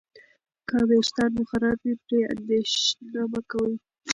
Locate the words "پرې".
2.05-2.19